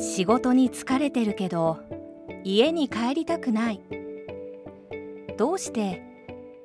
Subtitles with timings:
[0.00, 1.78] 仕事に疲れてるけど
[2.42, 3.80] 家に帰りたくない。
[5.36, 6.02] どうして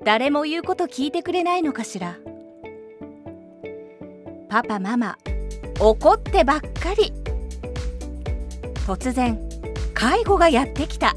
[0.05, 2.17] 誰も言うこと聞いてくれないのかしら。
[4.47, 5.17] パパママ
[5.81, 7.11] 怒ってばっかり。
[8.87, 9.37] 突然
[9.93, 11.13] 介護がやってきた。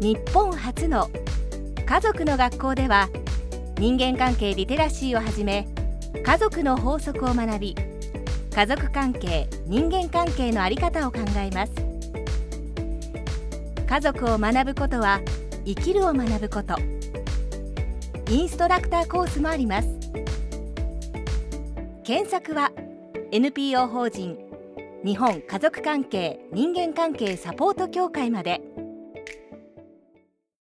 [0.00, 1.08] 日本初の
[1.86, 3.08] 家族の学校では
[3.78, 5.68] 人間関係リテラシーをはじめ
[6.24, 7.76] 家族の法則を学び
[8.56, 11.72] 家族関係人間関係の在り方を考えます。
[13.86, 15.20] 家族を学ぶことは
[15.66, 16.74] 生きるを学ぶこと。
[18.30, 19.88] インストラクターコースもあります。
[22.02, 22.72] 検索は
[23.30, 24.38] NPO 法人
[25.04, 28.62] 日本家族関係人間関係サポート協会まで。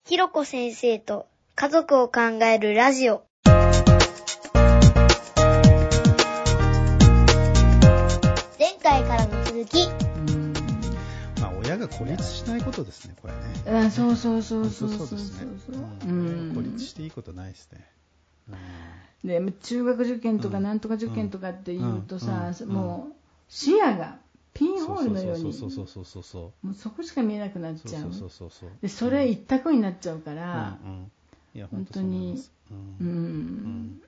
[0.08, 3.22] ひろこ先生と家族を考えるラジオ。
[9.66, 9.88] きう
[10.30, 10.52] ん。
[11.40, 13.78] まあ、親が孤立しないことですね、これね。
[13.86, 16.12] あそうそうそうそうそうそう。
[16.12, 16.50] ん。
[16.52, 16.54] ん。
[16.54, 17.86] 孤立していいことないですね。
[18.48, 19.28] うん。
[19.28, 20.62] で中学受験とかうん。
[20.62, 22.68] なんとか受験とかって言うとさ、うん。
[22.68, 23.14] もう
[23.48, 24.18] 視野が
[24.54, 25.42] ピンホールのように。
[25.52, 28.02] そうそうそうそうそうもうそこしか見えなくなっちゃう。
[28.02, 30.78] そうそうそうそうでそれ一択になっちゃうから、
[31.70, 32.42] 本当に。
[32.70, 34.04] うんうんうんいや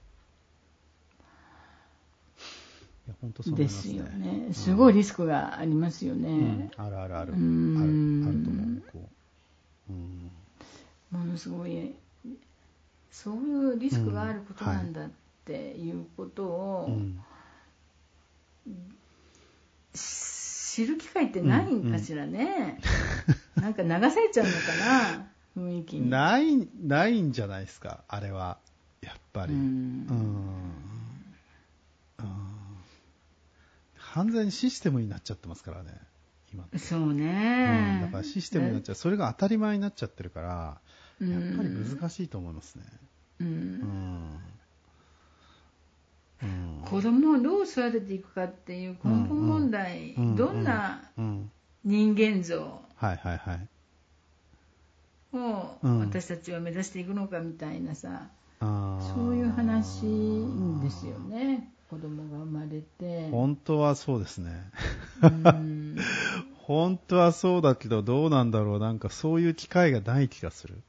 [3.21, 3.93] 本当そう思いでますね。
[3.95, 4.55] すよね。
[4.55, 6.71] すごいリスクがありますよね、うん。
[6.77, 7.33] あるあるある。
[7.33, 9.09] あるあるうんと思うこ
[9.91, 9.93] う。
[9.93, 10.31] うん。
[11.11, 11.95] ものすごい
[13.11, 15.11] そういうリスクがあることなんだっ
[15.45, 17.19] ていうことを、うん
[19.95, 22.79] 知る機会ってないんかしらね、
[23.57, 24.59] なんか流されちゃうのか
[25.17, 26.09] な雰囲気に。
[26.09, 28.59] ないないんじゃないですかあれは。
[29.01, 29.55] やっぱり。
[29.55, 30.07] ううんん。
[30.09, 30.98] うん
[34.19, 35.91] 完全にシステムになっちゃってますからね。
[36.53, 40.79] 今そううん、ね、だからシステムになっちゃう、それが当たり前になっちゃってるから、
[41.21, 41.31] うん。
[41.31, 42.85] やっぱり難しいと思いますね。
[43.41, 43.51] ううん。
[43.51, 44.41] ん。
[46.43, 46.83] うん。
[46.85, 50.37] 子供をどう育てていくかっていう根本問題、うん。
[50.37, 51.51] どんなうん。
[51.85, 52.81] 人間像。
[55.33, 56.01] をうん。
[56.01, 58.27] 私たちは目指していくのかみたいなさ、
[58.59, 58.67] そ
[59.29, 60.01] ういう話
[60.83, 61.21] ですよ。
[61.21, 64.71] ね子供が生まれて本当はそうですね。
[65.23, 65.97] うん
[66.69, 68.79] 本当はそうだけど、どうなんだろう。
[68.79, 70.83] なんかそういう機会がない気がする。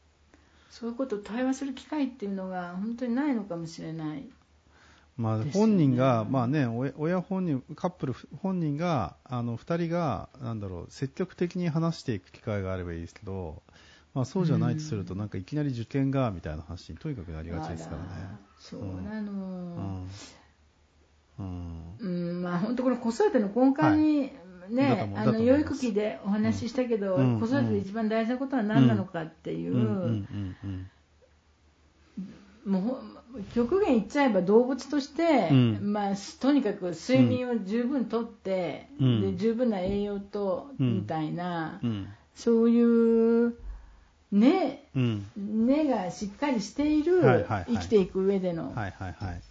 [0.69, 4.29] そういうことを対話する機会っていうのが本当にないのかもしれない
[5.17, 13.61] まあ、本人が、まあね、親親本人、カップル本人が、あの、二人が、なんだろう、積極的に話していく機会があればいいですけど、
[14.13, 18.07] まあそうじゃないとすると、なんかいきなり受験が、みたいな話にとにかくなりがちですからね。
[18.07, 19.75] あらそうなうの、ん。
[19.75, 20.09] うん。
[21.39, 22.41] うん。
[22.41, 24.31] まあ、本当この子育ての根幹に、
[24.69, 27.39] ねあの養育期でお話ししたけど、うん。
[27.39, 30.25] 子育てで一番大事なことは何なのかっていう、
[32.65, 32.99] もうほ
[33.53, 35.93] 極限言っちゃえば動物として、うん。
[35.93, 39.21] まあ、とにかく睡眠を十分とって、うん。
[39.21, 42.07] で十分な栄養と、うんみたいな、うん。
[42.35, 43.55] そういう
[44.31, 45.25] 根うん。
[45.35, 49.41] 根がしっかりしている、生きていく上での、はいはいはい。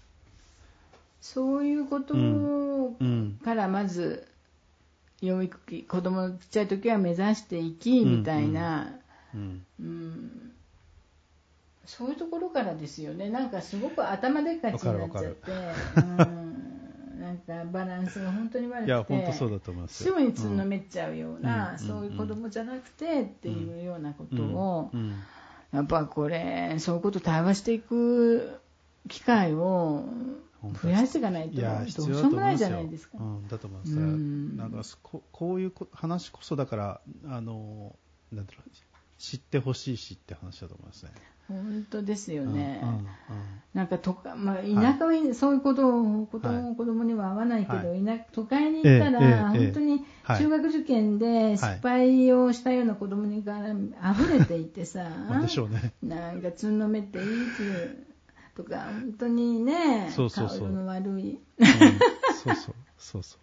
[1.21, 4.27] そういうことうんからまず
[5.21, 8.95] 養育期子供のちっちゃい時は目指していきみたいな、
[9.34, 10.53] うんうん
[11.89, 13.31] そういうところからですよね。
[13.31, 15.51] なんかすごく頭でっかちになっちゃって、
[15.97, 18.87] うん、なんかバランスが本当に悪くて。
[18.89, 20.15] いや、本当そうだと思いますよ。
[20.15, 21.79] すぐにつんのめっちゃうような、うん。
[21.79, 25.15] そういう子供じゃなくてっていうようなことを、うんうん。
[25.73, 28.61] やっぱこれそういうこと対話していく
[29.09, 30.05] 機会を
[30.62, 32.69] 増やしていかないといや、どう必要しようもないだと思いますよ。
[32.69, 33.19] じゃないですか。
[33.19, 33.92] うん、だと思います。
[33.92, 37.96] うんなんかこ、こういうこ話こそだから、あの、
[38.32, 38.70] なんだろう、
[39.19, 41.12] 知ってほしいしって話だと思いますね。
[41.48, 42.80] 本当ですよね。
[42.82, 43.06] うんうんうん
[43.74, 53.58] なんかとか、まあ、田舎はそういうことを子供,、はい子供には合わないけど、はい田都会に行ったら、ええええ本当にはい中学受験で失敗をしたような子供にが
[54.12, 55.93] 溢れていてさ、 なんでしょうね。
[56.02, 57.22] なんかつんのめってい
[57.56, 58.07] つ
[58.58, 60.70] とか、本当にね、そうそうそう。
[60.70, 61.38] の悪い。
[61.60, 62.00] うん。
[62.43, 63.40] そうそう、そうそう。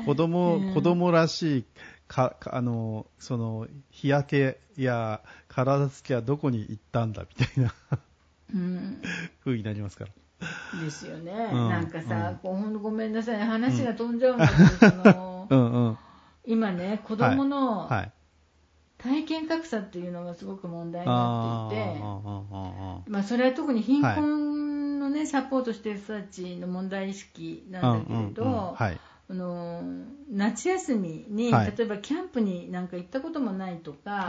[0.04, 1.64] 子供、子供らしい、
[2.08, 7.72] か、かあの、その、日焼けや体つきはどこに行ったんだみたいな。
[8.54, 9.02] うん。
[9.44, 10.10] 風になりますから。
[10.78, 11.68] ですよね、うん。
[11.70, 12.82] なんかさ、うん。
[12.82, 15.98] ごめんなさい、話が飛んじゃうんだけど、その うんうん。
[16.44, 18.12] 今ね、子供のはい。
[19.02, 29.00] 体験格差っていうのがすごく問題になっていて、まあ、それは特に貧困のね、ねサポートしてる人たちの問題意識なんだけれど、うんうんうんはい。
[29.30, 29.82] あの
[30.28, 31.74] 夏休みに、はい。
[31.76, 34.24] 例えばキャンプになんか行ったこともないとか、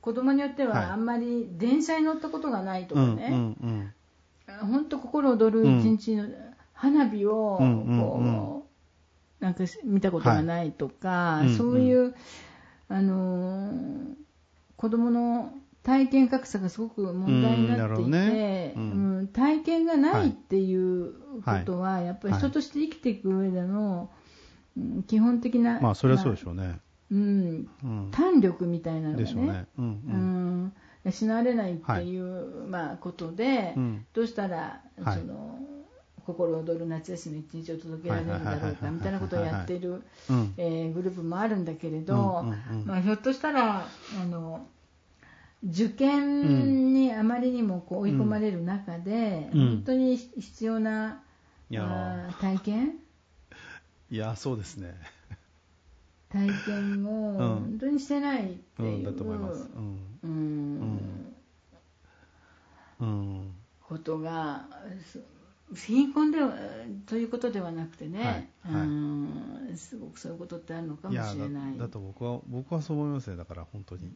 [0.00, 0.86] 子供によってはい。
[0.86, 3.92] はあんまり電車に乗ったことがないとかうんうんね、
[4.62, 6.28] 本当心躍る一日の
[6.72, 8.00] 花火をうんうんうん。
[8.00, 8.53] こう
[9.40, 11.46] なんか見たことがないとか、い。
[11.46, 12.14] うんうんそういう、
[12.88, 14.14] あのー
[14.76, 15.54] 子供の
[15.84, 18.72] 体験格差がすごく問題になっていて、うんね。
[18.76, 24.10] ううんん体験がないっていうことは、やっぱり人として生きていく上での、
[24.76, 26.66] うん基本的な、まあそれはそうでしょうね。
[26.66, 26.78] まあ
[27.12, 28.08] うん、うん。
[28.10, 29.66] 胆力みたいなのがねね。
[29.78, 30.72] うんうん。
[31.04, 34.06] 養われないっていう、まあ、ことで、うん。
[34.14, 35.20] どうしたら、はい。
[35.20, 35.58] その
[36.26, 40.54] 心躍る夏休みの一日を届けられるんだろうかみたいなことをやっているうん。
[40.56, 42.44] えーグループもあるんだけれど、
[42.84, 43.86] まあ、ひょっとしたら
[44.20, 44.66] あの
[45.66, 51.22] 受験にあまりにもこう追い込まれる中で、うん本当に必要な、
[52.40, 52.98] 体験？
[54.10, 54.94] いや、そうですね。
[56.28, 59.68] 体験をうん本当にしてないってういう、ん、だと思います。
[59.74, 59.98] うん。
[60.22, 61.34] うん
[63.00, 63.54] うん。
[63.82, 64.66] ことが
[65.02, 65.18] す
[65.72, 66.52] 貧困では
[67.06, 68.86] ということではなくてね、はいはい。
[68.86, 71.78] うんすごくそういうことってあるのかもしれない。
[71.78, 74.14] だと僕は僕はそう思いますねだから本当に。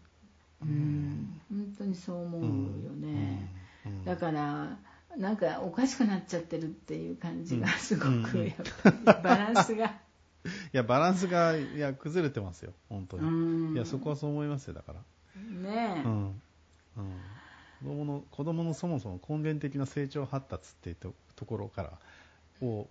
[0.63, 1.41] うん。
[1.51, 2.49] 本当にそう思うよ
[2.93, 3.51] ね、
[3.87, 3.93] うん。
[3.93, 4.05] うん。
[4.05, 4.79] だから
[5.17, 8.47] なんかおかしくなっちゃってるっていう感じがうんすごくうん。
[8.47, 9.91] やっぱりバランスが、 い
[10.73, 13.75] やバランスがいや崩れてますよ本当に、うん。
[13.75, 15.01] いやそこはそう思いますよだから。
[15.39, 16.43] ねうん、
[16.97, 17.13] うん、
[17.81, 21.93] 子供の子供のそもそも根源的な成長発達っていうとところから
[22.61, 22.89] を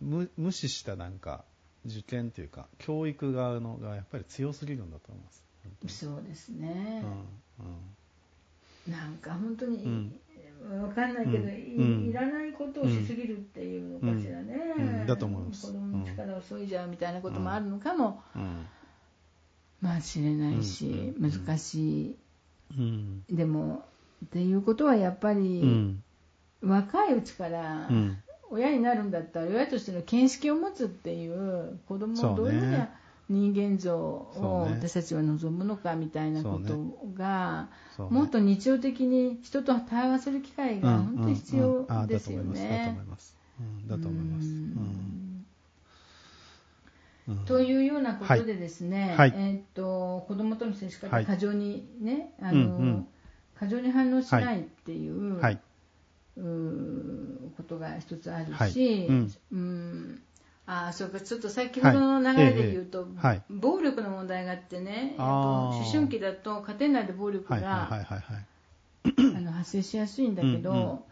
[0.00, 1.44] む無視したなんか
[1.86, 5.44] 受験というか教育側のがやっぱり強すぎるんだと思います。
[5.86, 7.24] そうですね、うん
[8.90, 10.82] なんか本当に、うん。
[10.82, 12.10] わかんないけど、いうん。
[12.10, 14.86] いらないことをしすぎるっていうのかしらね、うん。
[14.86, 15.06] うん。
[15.06, 15.66] だと思います。
[15.68, 18.66] 子供の力を削いじゃうみたいなこともあるのかも、うん。
[19.80, 21.24] まあしれないし、うん。
[21.24, 21.30] うん。
[21.30, 22.16] 難しい。
[22.76, 23.24] うん。
[23.30, 23.84] でも
[24.24, 26.02] っていうことはやっぱうり、ん
[26.62, 28.18] 若いうちからうん。
[28.52, 32.90] 親になるんだったら親としての見識を持つっていう子供をどういうふうな
[33.30, 36.76] 人間像を私たちは望むのかみたいなこと
[37.14, 37.68] が、
[38.10, 42.98] もっと日常的に人と対話する機会が本当に必要ですよね。
[43.86, 44.48] だと思います。
[47.46, 47.76] と思い。
[47.76, 49.32] うようなことでですね、はい。
[49.34, 51.24] えーっと子供との接し方、はい。
[51.24, 53.06] 過剰にねあの、うんうん。
[53.58, 55.60] 過剰に反応しないっていう,、はい。
[56.36, 59.06] ことが一つあるし、はい。
[59.06, 59.32] うん。
[59.52, 60.22] うん。
[60.64, 63.42] あーそうかちょっと先ほどの流れで言うと、ええはい。
[63.50, 65.76] 暴力の問題があってね、あー。
[65.76, 68.06] 思春期だと家庭内で暴力が、
[69.52, 71.04] 発生しやすいんだけど、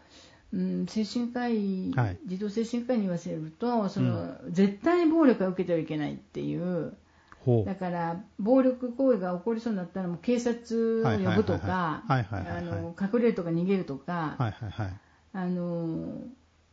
[0.53, 2.17] うん精神科医、はい。
[2.25, 6.93] 児童精神科医に言わせるとその、絶対に暴力は受けてはいけないっていう
[7.39, 7.65] ほう。
[7.65, 7.75] だ。
[7.75, 14.93] から暴力行為が起こりそうになったらもう警察を呼ぶとか隠れるとか逃げるとか、はいはいはい。
[15.33, 16.21] あの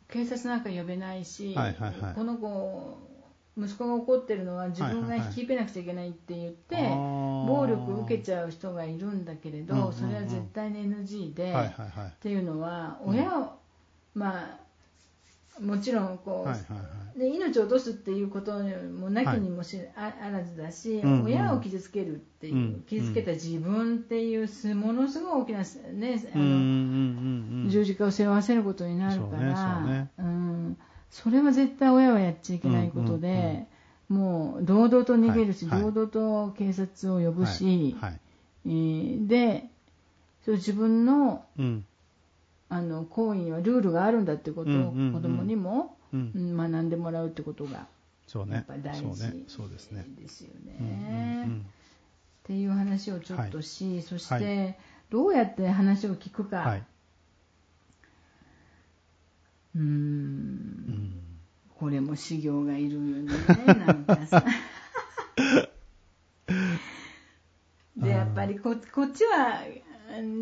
[0.09, 2.15] 警察なんか呼べないし、はいはいはい。
[2.15, 2.99] この子
[3.59, 9.93] 息子が怒ってるのは自分がはいはいはい引き受けなくちゃいけないって言って、あー暴力を受けちゃう人がいるんだけれど、うんうんうん。
[9.93, 12.07] それは絶対に NG で、はいはいはい。
[12.09, 13.59] っていうのは親を、
[14.15, 14.68] まあ
[15.61, 16.85] もちろんこう、はいはいは
[17.17, 17.19] い。
[17.19, 21.25] で命を落とすっていうこともなきにもし、ああらずだし、うんうん。
[21.25, 22.85] 親を傷つけるっていう、うん。
[22.87, 25.65] 傷つけた自分っていうすものすごい大きな、ね
[26.35, 27.71] あのうんうんうんうん。
[27.71, 30.11] 十字架を背負わせることになるからねね。
[30.19, 30.77] うん、
[31.11, 33.67] それは絶対親はやっちゃいけないことで、
[34.11, 34.23] うんうん。
[34.23, 35.93] もう堂々と逃げるし、はいはい。
[35.93, 38.21] 堂々と警察を呼ぶし、はいはい。
[38.67, 39.69] えーで
[40.45, 41.85] そう自分のうん
[42.71, 47.87] あの行為にはルールがあるんだってことを子供にも、学んでもらうってことが
[48.27, 48.83] そうねやっぱり。
[48.83, 49.45] 大事ね。
[49.47, 50.05] そうですね。
[50.21, 51.45] ですようんね。
[51.47, 51.67] うん
[52.45, 54.75] っていう話をちょっとし、そして、は
[55.11, 56.83] どうやって話を聞くか、うんはい。
[59.77, 61.15] うーんうん
[61.79, 63.31] これも修行がいるよね、
[63.67, 64.43] なんかさ。
[67.97, 69.98] で、やっぱりここっちはうん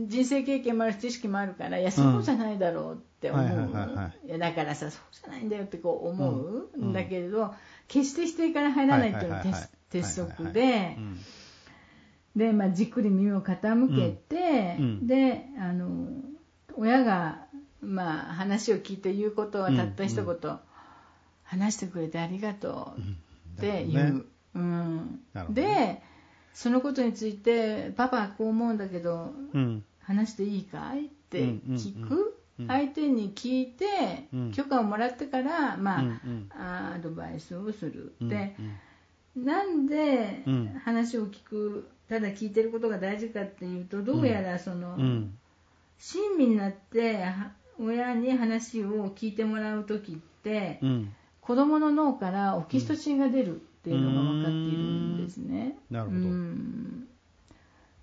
[0.07, 4.39] 人生経験もあるし知識もあるから、いや、そうじゃないだろうって思う。
[4.39, 6.71] だからさ、そうじゃないんだよってこう思う。
[6.75, 6.91] うん。
[6.91, 6.93] ん。
[6.93, 7.53] だけれど、
[7.89, 10.97] 決して否定から入らないっていうのが鉄鉄則はいで。
[10.99, 11.19] う、ん。
[12.37, 14.85] で、まあ、じっくり耳を傾けて、うん。
[14.85, 15.07] うん。
[15.07, 16.09] であの
[16.77, 17.47] 親が、
[17.81, 20.59] まあ、話を聞いて言うことはたった一言、うん。
[21.43, 23.01] 話してくれてありがとう
[23.59, 23.91] ってうん。
[23.91, 25.21] 言う、うん。
[25.35, 25.47] ね。
[25.51, 26.03] で
[26.57, 29.85] そのことについてパパはこう思うんだけどうん。
[30.01, 31.39] 話していいかいっって
[31.75, 32.67] 聞く、うん。
[32.69, 33.85] 相手に聞いて、
[34.33, 34.53] うん。
[34.53, 36.49] 許可をもらってから、まあうんうん。
[36.51, 38.57] あアドバイスをする、うんで
[39.37, 40.81] なんでうん。
[40.85, 45.37] 話を聞くただ聞いてることが大事かっていうとどうやらその、うん。
[45.99, 51.13] 親身になっては親に話を聞いてもらう時って、うん。
[51.41, 54.53] 子供の脳からオキシトシンが出るっていうのが分かっ
[55.77, 55.83] ね。
[55.91, 56.17] なるほど。
[56.17, 57.09] うん。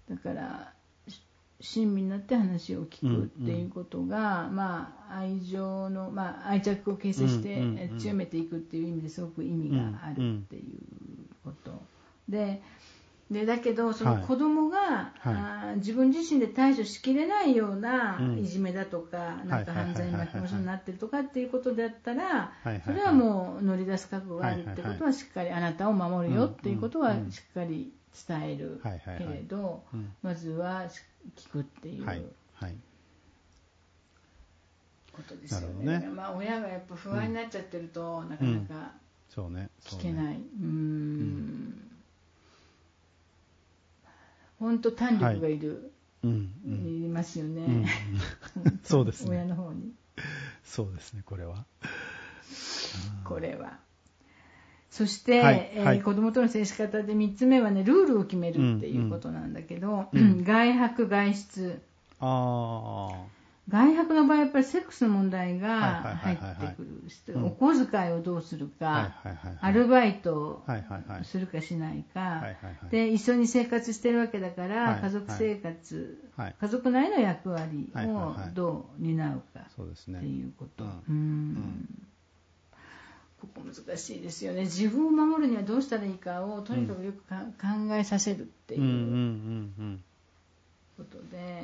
[0.10, 0.74] だから
[1.08, 1.22] し
[1.62, 10.64] 親身になって話を聞くっていうことが、まあ、愛情の、まあ、愛着を形成して、強めていくっていう意味ですごく意味があるっていう
[11.44, 11.82] こと、
[12.28, 12.62] で
[13.34, 14.24] でだけどそのはい。
[14.24, 15.34] 子供が、はい。
[15.34, 18.40] あー自分自身で対処しきれないようなうん。
[18.40, 19.64] いじめだとか、なんかはい。
[19.64, 22.82] はいはいはいはい犯罪に巻き込みになってるとかっていうことだったら、はい。
[22.86, 27.18] それはもう乗り出す覚悟があるってことはしっかりあなたを守るよっていうことはうん。
[27.24, 27.32] うん。
[27.32, 27.92] しっかり
[28.28, 28.80] 伝える
[29.18, 30.14] けれどうん。
[30.22, 30.84] まずは
[31.36, 32.22] 聞くっていうはい。
[32.56, 32.76] はい。
[35.12, 36.00] ことですよね。
[36.00, 36.08] ね。
[36.08, 38.92] まあ親がやっぱ不安になっちゃってるとなかなか
[39.30, 39.70] そうね。
[39.80, 40.02] そうね。
[40.02, 40.36] 聞けない。
[40.62, 41.93] うん
[44.64, 45.92] 本当胆力がいる。
[46.24, 47.04] うんうん。
[47.06, 47.58] いますようん。
[47.58, 47.82] うん。
[47.82, 47.90] ね
[48.84, 49.38] そうですね。
[49.38, 49.92] 親の方に。
[50.64, 51.66] そうですねこれは。
[53.26, 53.78] これは。
[54.90, 55.72] そして、はいはい。
[55.74, 61.82] えー子供との接し方で3つ目はねルールを決めるっていうことなんだけど、外泊外出。
[62.22, 67.02] ああ外泊の場合やっぱりセックスの問題が入ってくる。
[67.36, 67.46] うん。
[67.46, 69.14] お小遣いをどうするか、
[69.62, 70.66] アルバイト
[71.24, 72.46] するかしないか、
[72.92, 76.56] で一緒に生活してるわけだから、はい家族生活、はい。
[76.60, 80.20] 家族内の役割をはいどう担うかそうですね。
[80.20, 80.84] っていうこと、
[83.40, 84.62] ここ難しいですよね。
[84.62, 90.04] 自分を守るにはどうしたらいいかをとにかくよくか、考えさせるっていうん。
[90.98, 91.64] ことで、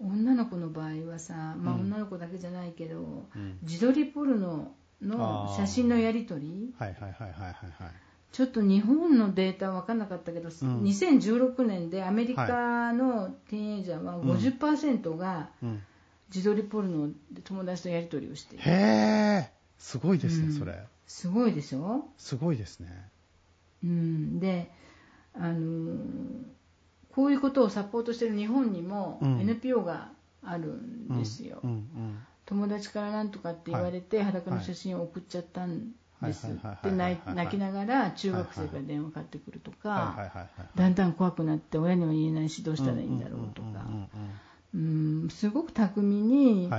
[0.00, 1.80] 女の子の場合はさ、まあ、うん。
[1.82, 3.58] 女の子だけじゃないけど、うん。
[3.62, 6.74] 自撮りポルノの写真のやり取り？
[6.78, 7.52] はいはいはいはいはい。
[7.82, 7.92] はい
[8.32, 10.52] ちょっと日本のデータは分からなかったけど、ん。
[10.52, 15.82] 2016年でアメリカのティーンエイジャーは50%がうん。
[16.32, 18.64] 自撮りポルノで友達とやり取りをしている。
[18.64, 18.70] へ
[19.48, 20.52] えすごいですねうん。
[20.52, 20.78] それ。
[21.08, 22.88] すごいでしょ、すごいですね。
[23.82, 24.70] うん、で、
[25.34, 25.96] あのー
[27.14, 29.40] こういうことをサポートしている日本にもうん。
[29.40, 30.08] NPO が
[30.42, 31.62] あるんですよ、
[32.46, 35.90] 友達からなんとかって言われて、裸の写真を送っちゃったん
[36.22, 36.56] ですはい。
[36.56, 36.74] はい。
[36.82, 36.90] はい。
[36.90, 37.18] ではい。
[37.26, 37.34] はい。
[37.34, 40.30] 泣きながら中学生から電話かかってくるとか、
[40.74, 43.86] だんだん怖くなって親には言えないしどうしたらいいんだろうとか。
[44.74, 45.28] うん。
[45.30, 46.70] すごく巧みに、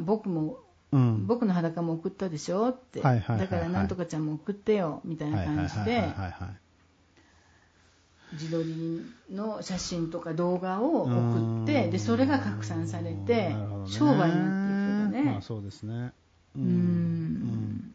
[0.00, 0.58] 僕も
[0.90, 1.26] うん。
[1.26, 6.48] 僕の裸も送ったでしょって、だからなんとかちゃんも送ってよみたいな感じではいはいはいはいはい
[8.32, 13.54] 自撮りの写真とか動画を送ってでそれが拡散されて
[13.86, 15.22] 商売になっていくよね。
[15.32, 16.12] まあそうですね。
[16.56, 17.94] ううん。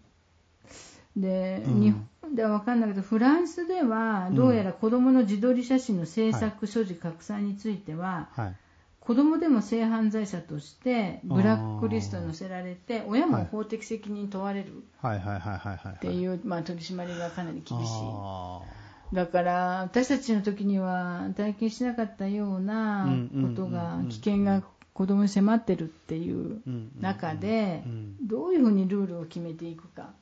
[1.15, 1.81] で、うん。
[1.81, 8.55] 日本では分かんないけどフランスではどうやら子どもの自撮り写真の制作、所持拡散についてははい。
[8.99, 15.19] 子どもでも性犯罪者としてブラックリストに載せられて親も法的責任に問われるはい。
[15.19, 15.39] はい。
[15.39, 15.57] はい。
[15.57, 15.77] はい。
[15.77, 15.93] はい。
[15.95, 18.82] っていう、まあ、取り締まりがかなり厳しい。
[19.13, 19.53] あだから
[19.83, 26.61] 私たちの時には体験しなかったようなことが危険が子供に迫ってるっていう
[26.99, 28.27] 中でうん。
[28.27, 30.13] どういうふうにルールを決めていくか、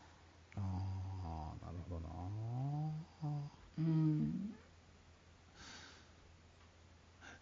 [0.56, 2.10] あーなるほどな
[3.80, 4.54] うん、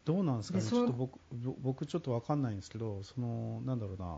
[0.06, 0.64] どうなんですかね？
[0.64, 4.18] ちょっと僕ぼ僕ちょっとわかんないんですけどそのなんだろうな。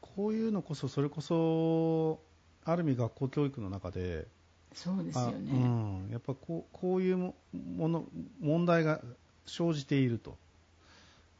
[0.00, 2.20] こういうのこそそれこそ
[2.64, 4.26] ある意味学校教育の中で
[4.74, 5.38] そうですよあうね。
[5.38, 7.34] ん、やっぱこうこういうも
[7.76, 8.04] もの
[8.40, 9.00] 問題が
[9.46, 10.36] 生じていると。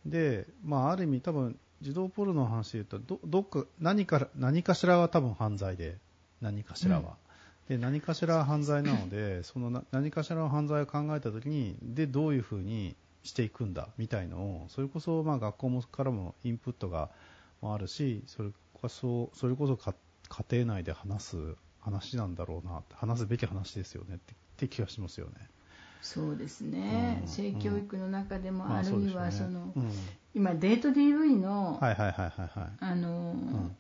[0.07, 5.97] で、まあ、ある意味多分児童ポルノの話で言うとどどっか何から何かしらは多分犯罪で
[6.41, 7.17] 何かしらは、
[7.69, 17.11] で何かしらは犯罪なのでそのな何かしらの犯罪を考えた時にでどういうふうにしていくんだみたいのをそれこそまあ学校もからもインプットが
[17.63, 19.95] あるしそれこそそれこそか
[20.29, 21.37] 家庭内で話す
[21.91, 25.33] 話なんだろうな話すべき話ですよねってって気がしますよね。
[26.01, 29.91] そうですね、うん性教育の中でも、まあるいはそそうの、でしょうね
[30.35, 32.71] 今、デート DV の,、うん、はいはいはいはいはい。
[32.79, 33.77] あのん。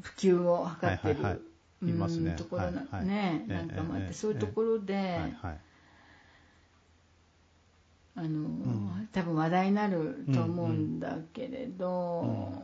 [0.00, 1.38] 普及を図ってる、はいはいは
[1.82, 1.88] い。
[1.88, 2.30] いますね。
[2.30, 3.06] うんところな,、はいはい。
[3.06, 5.60] ねええなんかもあって、ええそういうところで、はいはい。
[8.16, 9.08] あのん。
[9.12, 12.62] 多分話題になると思うんだけれど、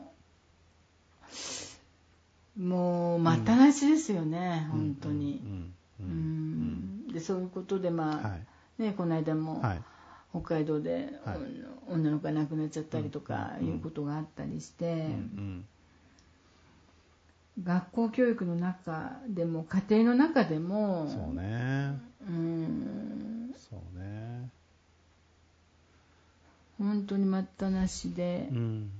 [2.59, 5.40] もう待ったなしですよね、本当に。
[5.45, 5.75] うん。
[6.00, 7.07] ううん。
[7.09, 7.12] ん。
[7.12, 8.83] でそういうことで、まあはい。
[8.83, 9.83] ね、この間も、はい。
[10.30, 11.38] 北海道で、はい。
[11.88, 13.66] 女の子が亡くなっちゃったりとかうん。
[13.66, 15.64] いうことがあったりして、うん。
[17.62, 22.00] 学校教育の中でも家庭の中でもうんそうね。
[22.26, 23.54] うん。
[23.57, 24.49] そうね。
[26.78, 28.90] 本当に待ったなしでうん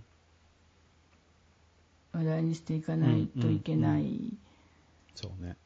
[2.13, 4.35] 話題にしていかないといけない
[5.15, 5.57] そうね。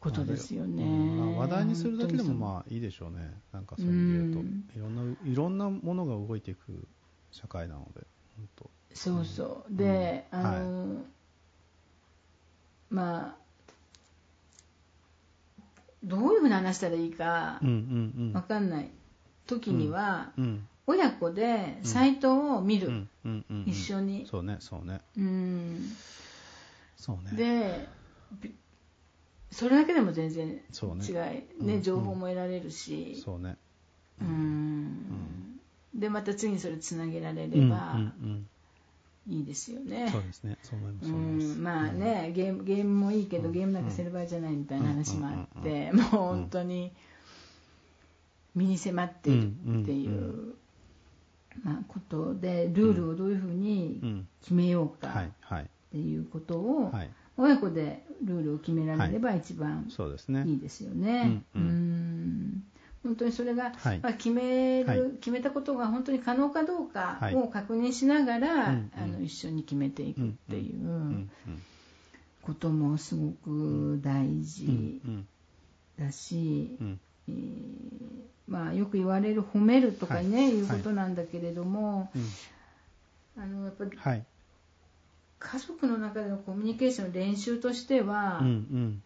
[0.00, 0.82] ことですよね。
[0.82, 3.32] うんまあ話題にするだけでもあまあいいでしょうね。
[3.52, 4.64] なんかそういう意味で言うと、うん。
[4.76, 6.86] いろんないろんなものが動いていく
[7.32, 8.06] 社会なので
[8.36, 8.70] 本当。
[8.92, 9.76] そうそう。
[9.76, 10.38] で、うん。
[10.38, 10.96] あの、
[12.90, 13.44] まあ
[16.04, 18.32] どういうふうに話したらいいかうんうんうん。
[18.34, 18.90] わかんない
[19.46, 23.70] 時には、うん親子でサイトを見る、うんうんうんうん。
[23.70, 24.26] 一緒に。
[24.30, 25.00] そうねそうね。
[25.16, 25.88] うん。
[26.96, 27.36] そうね。
[27.36, 27.88] で
[28.40, 28.54] び
[29.50, 30.54] それだけでも全然違い、
[31.64, 31.82] ねうん。
[31.82, 33.56] 情報も得られるし、そうね。
[34.20, 35.60] うん。
[35.94, 38.46] でまた次にそれつなげられうんればうん。
[39.26, 40.08] いいですようんね。
[40.10, 40.58] そうですね。
[40.62, 41.12] そう思いますう
[41.60, 41.62] ん。
[41.62, 46.92] まあね、ゲームゲームもいいけど、うんゲームなんかしてる場合じゃないみたいな話もあって、うんもう本当に
[48.54, 50.54] 身に迫っているっていう、うん
[51.62, 54.28] まあ、ことでルールをどういうふううにん。
[54.40, 55.62] 決めようかはいはい。
[55.62, 57.10] っていうことを、はい。
[57.36, 59.88] 親子でルールを決められれば一番
[60.46, 61.42] いいですよね。
[61.54, 62.62] うん
[63.02, 64.00] 本当にそれが、はい。
[64.02, 65.10] まあ、決める、はい。
[65.20, 67.34] 決めたことが本当に可能かどうかはい。
[67.34, 68.90] を確認しながら、うんうん。
[68.96, 71.28] あの一緒に決めていくっていう。
[72.42, 75.26] こともすごく大うん事うん。
[75.98, 77.00] だし、うん。
[77.28, 80.50] えーまあ、よく言われる褒めるとかね、はい。
[80.50, 83.42] い、うことなんだけれども、うん。
[83.42, 84.24] あのやっぱりはい。
[85.38, 89.02] 家族の中でのコミュニケーションの練習としては、うんうん。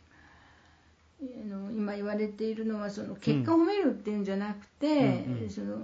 [1.21, 5.50] あの今言われているのはその結果を褒めるっていうんじゃなくて、うんうん。
[5.50, 5.76] その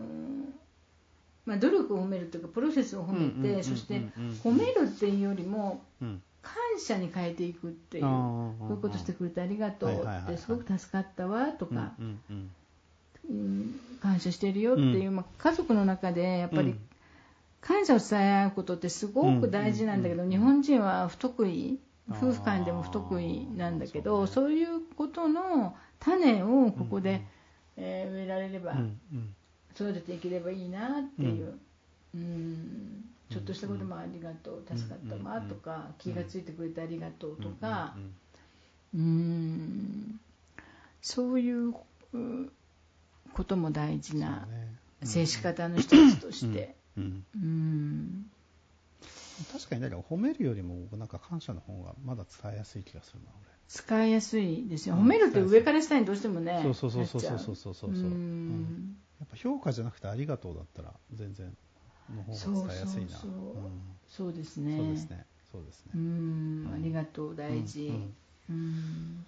[1.46, 4.00] まあ、努力を褒めるというかプロセスを褒めて、そして
[4.42, 6.22] 褒めるっていうよりもうん。
[6.42, 10.34] 感謝に変えていくっていうこういうことしてくれてありがとうはいはいはいはい。
[10.34, 12.50] ってすごく助かったわとか、うんうんうん
[14.00, 16.78] 感謝してるよっていう、まあ、家族の中でやっぱりうん。
[17.60, 20.30] 感謝を伝え合うことってすごく大事なんだけど、うん。
[20.30, 27.22] 日本人は不得意夫婦間でも不得意なんだけどそそう,、いうことの種をここで、
[27.76, 29.00] えー植えられれば、うん。
[29.12, 29.34] うん。
[29.74, 31.58] 育てていければいいなっていう、
[32.14, 33.04] うん。
[33.30, 37.94] ちょっとしたこともありがとう助かったわとか、気がついてくれてありがとうとか。
[38.92, 39.00] うん。
[39.00, 40.20] うん。
[41.00, 41.74] そういう
[42.12, 42.52] う
[43.34, 44.46] ことも大事な
[45.02, 47.24] 接し方の一つとして、うん。
[47.34, 48.26] うん。
[49.52, 53.30] 確かにだから褒めるよりも僕なんか感謝の方がまだ伝えやすい気がするな
[53.68, 55.02] 使いやすいですよ、うん。
[55.02, 57.56] 褒めるって上から下にどうしてもね、そうそうそうそうそうそう。
[57.56, 57.92] そうそう。
[57.92, 58.96] うん。
[59.18, 61.52] やっぱ評価じゃなくてありがとうだったら全然
[62.14, 63.18] の方が伝えやすいな。
[64.06, 64.76] そうですね。
[64.76, 65.26] そうですね。
[65.50, 66.72] そうですうねん。
[66.72, 68.14] ありがとう大事、うん。
[68.50, 69.26] うん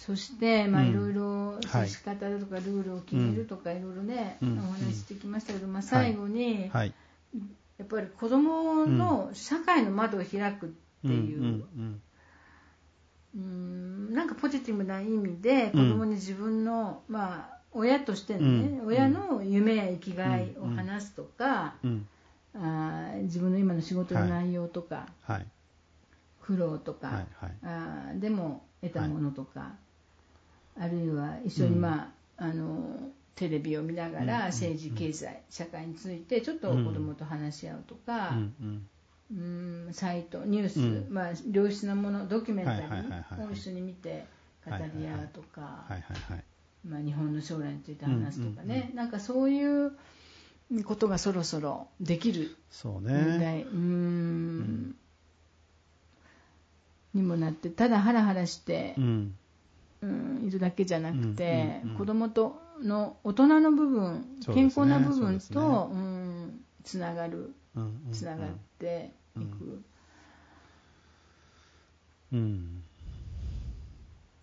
[0.00, 0.88] そして、まあ、うん。
[0.88, 1.88] いろいろはい。
[1.88, 4.58] 接し方だとかルールを決めるとか、いろいろね、うん。
[4.58, 6.94] お話ししてきましたけど、まあ、最後に、はい。
[7.78, 10.68] やっぱり子供の社会の窓を開くっ
[11.02, 11.64] ていう、
[13.36, 14.14] うん。
[14.14, 18.86] なんかポジティブな意味で子供に自分の、まあ親としてのね、うん。
[18.86, 22.06] 親の夢や生きがいを話すとか、うん。
[22.54, 25.46] あー自分の今の仕事の内容とか、はい。
[26.42, 27.26] 苦労とか、
[27.62, 29.72] あーでも得たものとか、
[30.80, 38.86] あるいは一緒に、うんまあ、あのテレビを見ながらうん政治経済社会についてちょっと子供と話し合うとか、うん
[39.92, 41.06] サイトニュース、うん。
[41.08, 44.26] まあ、良質なものドキュメンタリーを一緒に見て
[44.66, 45.84] 語り合うとか、
[46.84, 49.92] まあ、日本の将来について話すとかね、うんなんかそういう
[50.84, 54.96] ことがそろそろできるそう問ね題、うーん。
[57.14, 59.34] にもなってただハラハラしてう、ん
[60.02, 61.98] うんいるだけじゃなくて、うんうんうん。
[61.98, 64.62] 子供との大人の部分、ね。
[64.62, 65.60] 康な部分とですね。
[65.60, 69.82] うんつながるうんうんつながっていく、
[72.32, 72.82] うん。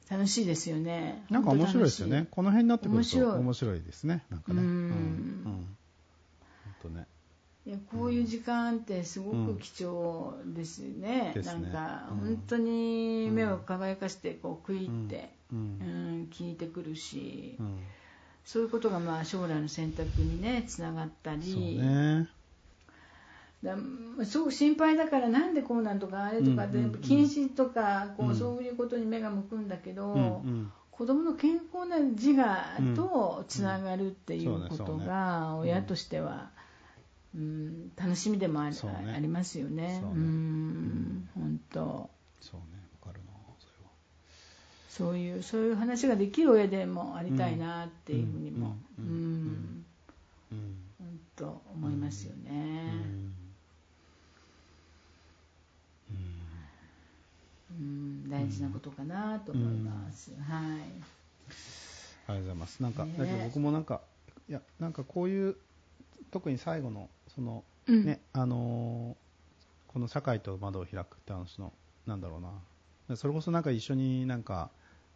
[0.10, 1.26] 楽しいですよね。
[1.30, 2.28] なんか面白いですよね。
[2.32, 3.82] この辺になってくると面白い。
[3.82, 4.24] ですね。
[4.30, 4.62] なんかね。
[4.62, 4.67] うん。
[4.67, 5.43] うん。
[5.43, 7.08] 本当ね。
[7.65, 11.63] いやこういう時間ってすごく貴重ですね、ですね。
[11.63, 12.17] なんかうん。
[12.20, 15.80] 本当に目を輝かしてこう食い入って、ううん
[16.24, 17.80] ん聞いてくるし、うん。
[18.46, 22.30] そういうことがまあ将来の選択にねつながったそうり、ね。
[23.64, 23.76] だ
[24.26, 27.02] すごく心配だからなんでこうなんとかあれとかで、うんうんうん。
[27.02, 28.36] 禁止とかこう、うん。
[28.36, 30.72] そういうことに目が向くんだけど、うんうん。
[30.92, 35.60] 子供の健康な自我とつながるっていうことがね。
[35.60, 36.50] 親としては、
[37.36, 38.70] うん、楽しみでもあ
[39.20, 40.00] り,、ますよね。
[40.02, 41.30] そうん。
[41.36, 42.10] 本当。
[42.42, 42.77] そうね
[44.98, 49.86] そういうそういう話ができる親でもありたいなっていうふうにも、ううんんうん
[50.52, 52.92] うん本当思いますよね。
[57.80, 60.32] うん大事なことかなと思います。
[60.32, 60.72] はい。
[62.28, 62.82] ありがとうございます。
[62.82, 64.02] なんか、ねだけど僕もなんか、
[64.50, 65.56] いや、なんかこういう、
[66.32, 69.28] 特に最後の、その、うんね、あのー
[69.94, 71.72] この社会と窓を開くって話の、
[72.06, 72.42] なんだろう
[73.10, 73.16] な。
[73.16, 74.70] それこそなんか一緒になんか、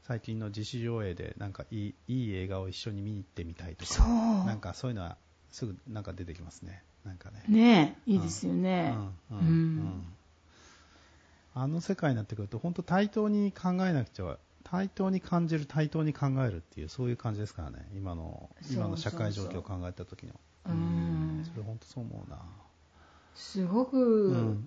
[0.04, 4.08] 最近の自主上映で、なんかいいいい映画を一緒に見に行ってみたいとか、そう
[4.46, 5.18] なんかそういうのは
[5.52, 6.84] すぐなんか出てきますね。
[7.06, 7.44] なんかね。
[7.48, 8.96] ねえいいですよね。
[9.30, 10.04] うんうんうんうん
[11.54, 20.34] あの世界になってくると、本当対等に考えなくちゃ、対等に感じる、対等に考えるっていう、そういう感じですからね、今の今の社会状況を考えた時の。
[20.68, 22.38] うんそれ本当そう思うな。
[23.36, 24.58] すごうく。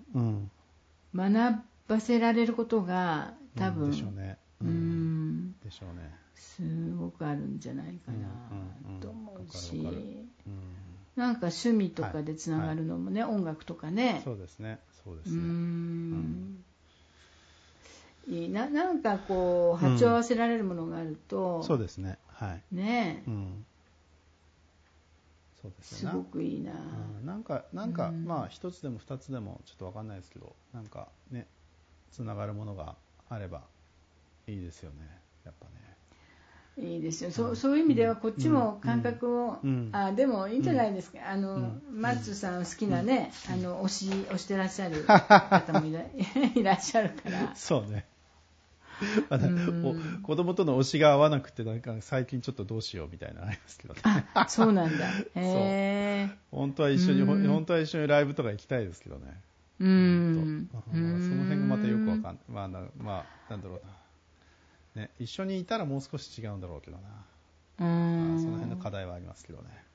[1.15, 4.37] 学ばせられることが多分、うんでしょうね。
[4.61, 4.65] う。
[4.65, 4.67] ん
[5.65, 6.11] でしょうね。
[6.35, 6.61] す
[6.95, 8.29] ごくあるんじゃないかうんうんな
[8.93, 9.75] うんと思うし、
[10.47, 10.63] うん。
[11.15, 14.79] なんか趣味とかでつながるのもね、音楽とかねそうですね。
[15.03, 15.41] そうでうすね。
[15.41, 16.63] ん
[18.27, 22.17] いいななんかこう波長合わせられるものがあると、そうですね。
[22.27, 22.75] はい。
[22.75, 23.65] ねうん。
[25.61, 26.11] そうですすね。
[26.13, 31.47] ごくいいな、うんなんか、なんか、うんまあ、一つでも二つでも、ちょっとわかんないですけど、なんかね、
[32.11, 32.95] つながるものが
[33.29, 33.61] あれば
[34.47, 34.97] いいですよね、
[35.45, 36.87] やっぱね。
[36.87, 37.31] いいですよ。
[37.31, 39.89] そうそういう意味ではこっちも感覚を、うん。
[39.93, 41.81] あでもいいんじゃないですか、あのうん。
[42.01, 46.01] マッツさん好きなね、あの推し推してらっしゃる方もいら
[46.55, 47.55] いらっしゃるから。
[47.55, 48.05] そうね。
[49.29, 49.85] まだうん。
[50.21, 54.01] お子供との推しが合わなくて、なんか最近ちょっとどうしようみたいなのありますけどね。
[54.33, 55.09] あそうなんだ。
[55.35, 57.47] へえ本当は一緒に、うん。
[57.47, 59.41] 本当は一緒にライブとか行きたいですけどね。
[59.79, 59.91] う本
[60.43, 62.35] ん当まあその辺がまたよくわかんない。
[62.49, 63.93] まあ、なまあ、なんだろうな。
[64.95, 67.03] ね、一緒にいたらもう少し違うんだろうけどな。
[67.79, 68.29] うん。
[68.29, 69.85] まあその辺の課題はありますけどね。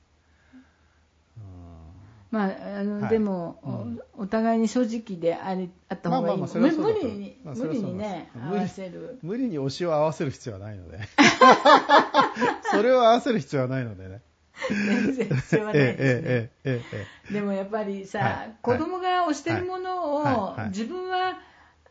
[2.31, 3.09] まああの、はい。
[3.09, 6.73] でも、おお互いに正直でありあった方がいい、まあ無理
[7.05, 9.19] に、まあそ無理にね無理合わせる。
[9.21, 10.99] 無理に推しを合わせる必要はないので。
[12.71, 14.21] それを合わせる必要はないのでね。
[14.69, 18.55] 全然必要はないええですね、えええええでもやっぱりさ、はい。
[18.61, 20.35] 子供が推してるものを、はい。
[20.35, 20.43] はい。
[20.59, 20.69] はい。
[20.69, 21.39] 自分は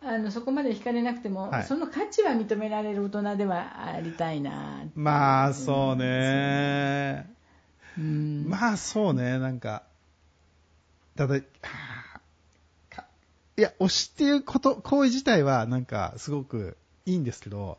[0.03, 1.65] あのそこまで惹かれなくても、はい。
[1.65, 7.31] その価値は認められる大人ではありたいなえまあ、そうね。
[7.99, 8.49] うん。
[8.49, 9.39] まあ、そうね。
[9.39, 9.83] なんか、
[11.17, 11.45] ただ、い
[13.57, 17.77] や、推しっていうこと、行為自体は、なんか、すごくいいんですけど、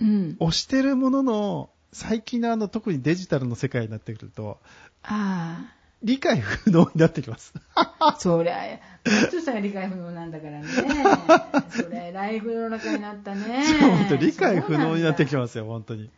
[0.00, 4.58] うん、推してるものの、最近のあの、特にデジタルの世界になってくると、
[5.04, 7.54] あ理解不能になってきます。
[7.74, 10.66] あそりゃマットさ理解不能なんだからね。
[11.70, 13.64] それライブの中になったね。
[13.80, 16.10] 本当理解不能になってきまますよ、本当に。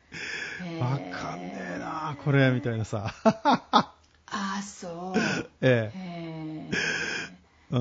[0.58, 3.14] すわかんねえなこれ、みたいなさ。
[3.24, 3.94] あ
[4.26, 5.18] あそう。
[5.60, 6.70] ええ。
[7.70, 7.80] そう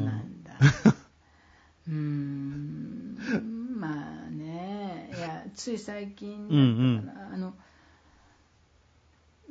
[0.00, 0.04] ん。
[0.04, 0.52] なんだ。
[1.88, 3.16] うーん、
[3.78, 7.54] まあね、いや、つい最近だったかな、あの、うん、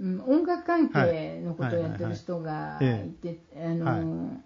[0.01, 4.41] 音楽関係のことをやってる人がはいて、あの、はい。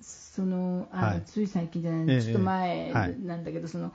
[0.00, 1.22] その、あ、はい。
[1.26, 3.92] つい最近じゃない、ええちょっと前はいなんだけど、その、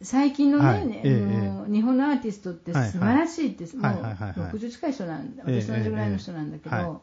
[0.00, 7.02] 最近のね、は日本のアーティストって素晴らしいって、もう60近い人なんだ、ええ私と同じぐらいの人なんだけど、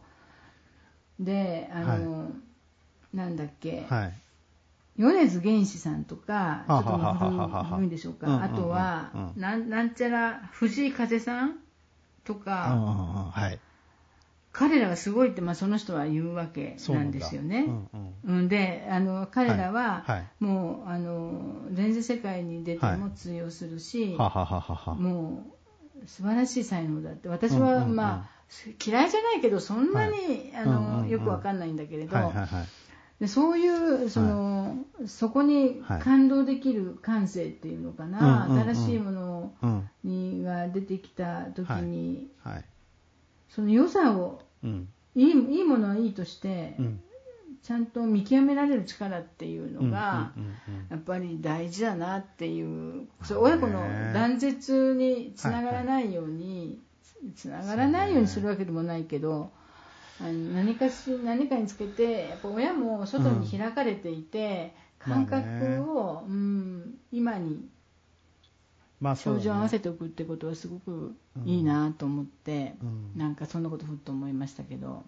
[1.22, 2.32] で、あの、
[3.14, 4.14] なんだっけ、はい。
[4.98, 11.60] 米津玄師さんとか、ちょっと古いでしょうか、うんうんうんあとは、なんちゃら藤井風さん
[12.24, 13.60] とうんうんか、うんはい。
[14.52, 17.66] 彼らがすごいって、まあ、その人は言うわけなんですよね。
[17.68, 18.38] うんうん。
[18.40, 20.44] うんであの彼らは、はいはい。
[20.44, 24.96] もうあの全然世界に出ても通用するし、ははは。
[24.96, 25.46] も
[26.04, 27.30] う素晴らしい才能だって。
[27.30, 27.96] 私は、うんうんうん。
[27.96, 28.40] まあ
[28.84, 32.48] 嫌いじゃないけどそんなに、あのよくわかんないんだけれど、はいはいはい。
[33.20, 39.90] でそういうその、そこにはい感動できる感性っていうのかな、うんうんうん新しいものうん。
[40.04, 42.66] にが出てきた時に、はい。
[43.50, 44.88] その良さをうん。
[45.16, 47.02] いいいいものはいいとして、うん。
[47.62, 50.32] ちゃんと見極められる力っていうのが、
[50.90, 53.82] やっぱり大事だなっていう、それ親子の
[54.14, 56.80] 断絶につながらないように、
[57.36, 59.52] つながらないようにするわけでもないけど、
[60.22, 64.74] あの何かし何かにつけて、やっぱ親も外に開かれていて、
[65.06, 65.14] うん。
[65.14, 66.24] 感覚を、
[69.00, 69.44] まあそうだね。
[69.44, 73.20] 照準を合わせておくってことはすごくいいなと思って、うん。
[73.20, 75.04] なんかそんなことふっと思いましたけど、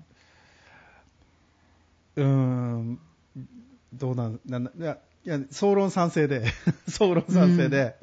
[2.16, 3.00] うーん、
[3.94, 6.46] どうなん、なんいや、いや、総論賛成で、
[6.88, 7.96] 総論賛成で、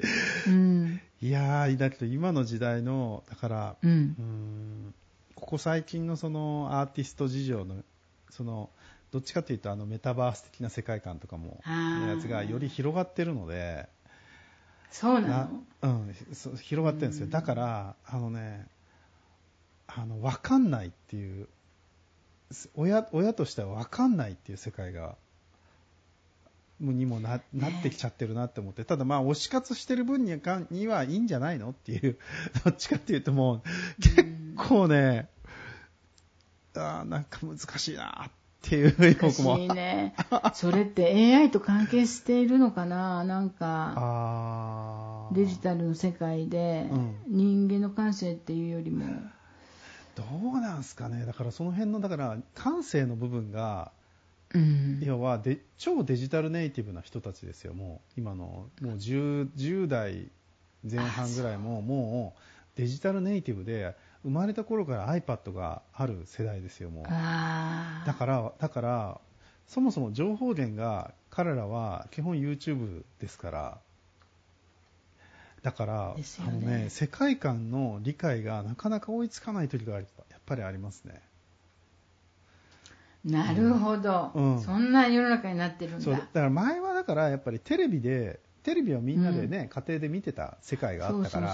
[0.47, 1.01] うん。
[1.21, 4.15] いやー、だけど今の時代の、だから、うん。
[4.19, 4.93] うーん
[5.39, 7.83] ここ最近のそのアーティスト事情の、
[8.29, 8.69] その、
[9.11, 12.15] どっちかというとあのメタバース的な世界観とかも、あー。
[12.15, 13.87] やつがより広がってるので、
[14.91, 16.13] そうななのうん、
[16.57, 17.27] 広がってるんですよ。
[17.27, 18.67] だから、あのね、
[19.87, 21.47] あの、わかんないっていう、
[22.75, 25.15] 親、親としてはわかんないっていう世界が、
[26.79, 32.17] にもななってきちゃってるなって思って、ただまあ推し活してる分にはかにはいいんじゃないのっていう、
[32.63, 33.61] どっちかっていうともう
[34.01, 34.23] 結
[34.67, 35.29] 構ね、
[36.75, 39.57] あーなんか難しいなっていう僕も。
[39.57, 40.15] 難しいね。
[40.53, 43.23] それって AI と関係しているのかな？
[43.23, 47.15] なんか、デジタルの世界でうん。
[47.27, 49.05] 人間の感性っていうよりも、
[50.15, 50.23] ど
[50.55, 53.91] うなんすかね、だからその辺の、だから感性の部分が、
[54.53, 54.99] うん。
[55.01, 58.45] 要はで超デジタルネイティブな人たちですよ、もう今の。
[58.45, 60.29] もう 10, 10代
[60.89, 62.39] 前半ぐらいももう
[62.75, 69.21] デジタルネイティブで生まれた頃から iPad がある世代ですよ、もうだからだから
[69.67, 73.77] そもそも情報源が彼らは基本 YouTube ですから。
[75.61, 80.05] だから、ねあのね、世界観の理解がなかなか追いつかない時がやっ
[80.45, 81.21] ぱりありますね。
[83.25, 86.01] なるほど、うんそんな世の中になってるんだ。
[86.01, 91.47] そうだから前はだからやっぱりテレビでテレビをみんなでね、家庭で見てた世界があったから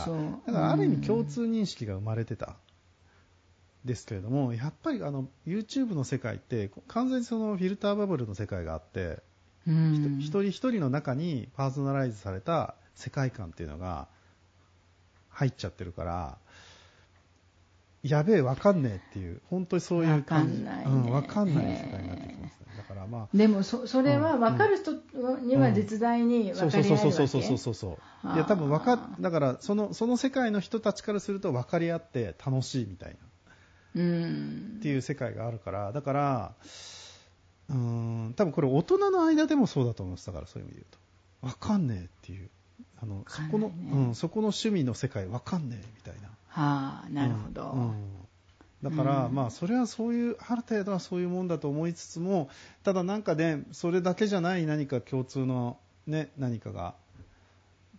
[0.48, 2.56] だからある意うん味共通認識が生まれてた、
[3.86, 9.20] ですけれどもやっぱりあの YouTube の世界って完全にそのフィルターバブルの世界があって、
[9.68, 10.18] うん。
[10.20, 14.08] 一人一人の中にパーソナライズされた世界観っていうのが
[15.30, 16.38] 入っちゃってるから
[18.04, 20.64] やべえわかんねえっていう本当にそういう感じ。
[20.64, 22.65] わかんないかんない世界になってきますね。
[22.65, 23.38] だからまあ。
[23.38, 24.94] でもそそれは分かる人
[25.42, 27.90] には絶大に分かり合えるわけ、そうそうそうそうそうそう
[28.28, 34.02] はあいや多分わかだからそのその世界の人たちからすると分かり合って楽しいみたいな。
[34.02, 34.76] うん。
[34.80, 35.92] っていう世界があるから。
[35.92, 36.54] だから
[37.70, 40.86] うーん多分これ大人の間でもそうだと思いますだからそういう意味で
[41.42, 41.58] 言うと。
[41.60, 42.50] 分かんねえっていう。
[43.02, 46.30] あのそこの、うん、そこの趣味の世界分かんねえみたいな。
[46.48, 47.82] はあなるほど、うん。
[47.82, 48.25] うん
[48.84, 49.36] だから、うん。
[49.36, 52.50] まあそれはそういうある程度はそういうもんだと思いつつも
[52.84, 56.96] ただなんかねそれだけじゃない何か共通のね何かが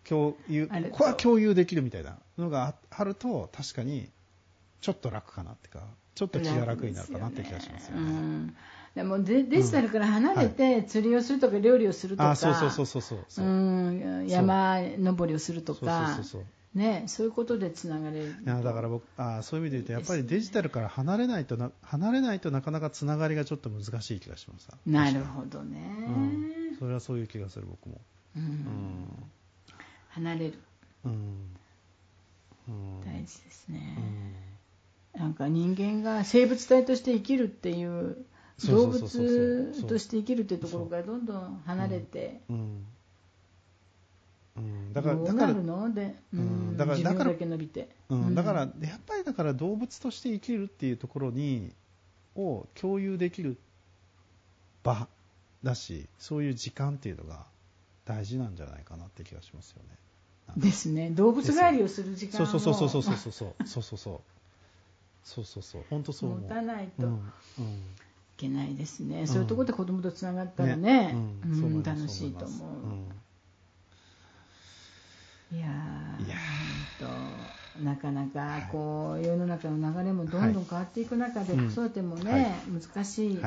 [0.04, 4.08] 共有これは共有できるみたいなのがああると確かに
[4.80, 5.84] ちょっと楽かなっていうか
[6.14, 8.02] ちょっと気が楽になるかなって気がしますよね。
[8.02, 8.56] うん。
[8.94, 12.30] でもデデジタルから離れて釣りをするとか料理をするとか、
[13.42, 13.44] う。
[13.44, 16.18] ん山登りをするとか
[16.76, 18.36] ねそういうことでつながれる。
[18.44, 24.68] いやだから僕あそういう意味で言うとやっぱりデジタルから離れないとな離れないとなかなかつながりがちょっと難しい気がします。
[24.86, 28.00] なるほどね、うん、それはそういう気がする僕も。
[28.36, 28.42] うん。
[28.42, 29.08] うん
[30.10, 30.58] 離れる。
[31.04, 31.12] うん。
[32.68, 33.00] うん。
[33.04, 33.98] 大事ですうね、
[35.14, 35.20] ん。
[35.20, 38.24] なんか人間が生物体として生きるっていう
[38.66, 42.86] 動物として生きるっていうところからどんどん離れてうん
[44.56, 47.30] うん、どだからだからだからだから
[48.08, 51.72] うん、だからやっぱりだから動物として生きるっていうところに
[52.36, 53.56] を共有できる
[54.82, 55.08] 場
[55.62, 57.44] だしそういう時間っていうのが
[58.04, 59.96] 大事なんじゃないかなって気がしますよね。
[60.56, 61.10] ですね。
[61.10, 64.20] 動物帰りをする時間そうをそうそうそうそうそうそうそうそうそう。
[65.24, 65.84] そうそうそう。
[65.90, 66.42] 本当そう思う。
[66.42, 67.22] 持たないというんうん。
[68.36, 69.26] けないですね、ん。
[69.26, 71.10] そういうところで子供とつながったらね。
[71.44, 71.52] うん。
[71.52, 72.70] うん楽しいと思う、
[75.52, 75.68] いや
[77.78, 83.38] なかなかこう世の中の流れもどんどん変わっていく中で子育てもね、難しい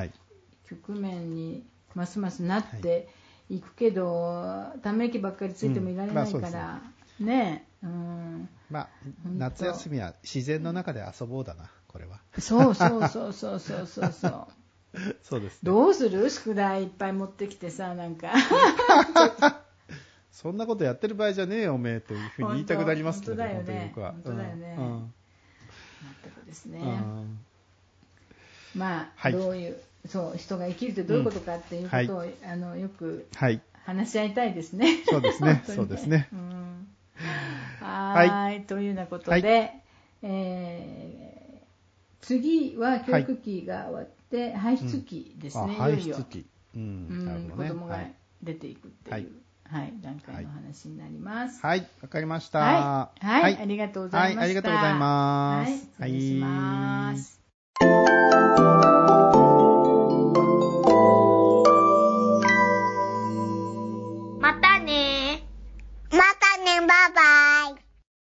[0.69, 1.63] 局面に
[1.95, 3.09] ますますなって
[3.49, 6.81] いくけど、ため息ばっかりついてもいられないから、
[7.19, 7.65] ね。
[7.83, 8.49] うん。
[8.69, 8.87] まあ、
[9.25, 12.19] 夏休みは自然の中で遊ぼうだな、これは。
[12.37, 14.47] そうそうそうそうそうそうそう。
[15.23, 16.29] そうです、ね、どうする？
[16.29, 18.29] 宿題いっぱい持ってきてさ、なんか。
[20.31, 24.75] そんなことやってる場合じゃねえよおめえというふうに言いたくなりますけど本当だよね本当本当だよね。
[24.77, 25.13] うん。
[26.23, 27.39] 全くですね、うん。
[28.75, 29.33] まあ、はい。
[29.33, 33.61] どういうそう人が生きるってどういうことかっていうことを、うあのよくはい。
[33.85, 35.03] 話し合いたいですね。
[35.05, 35.63] そうですね。
[35.65, 36.29] 本当にそうですね。
[36.31, 36.87] うん。
[37.81, 38.61] はーい。
[38.65, 39.73] というようなことで、
[40.21, 41.39] えー
[42.21, 46.25] 次は教育期が終わって、排出期ですね、あ排いよいよ。
[46.75, 47.25] うんうん。
[47.25, 48.05] なるほ子供が
[48.43, 49.31] 出ていくっていう、
[49.71, 51.61] はい、段階の話になります。
[51.61, 52.59] はい、わ、かりました。
[52.59, 54.39] はい、はいありがとうございました。
[54.39, 55.89] はい、ありがとうございます。
[55.99, 57.39] はい、失礼します。